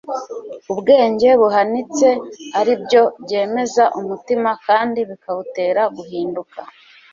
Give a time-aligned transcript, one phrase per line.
[0.71, 2.07] ubwenge buhanitse
[2.59, 6.59] ari byo byemeza umutima kandi bikawutera guhinduka